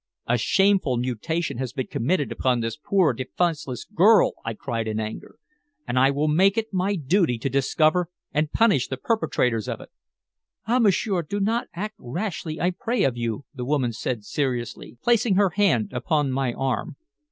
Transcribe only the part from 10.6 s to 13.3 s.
"Ah, m'sieur. Do not act rashly, I pray of